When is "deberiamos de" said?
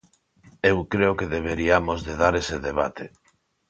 1.35-2.13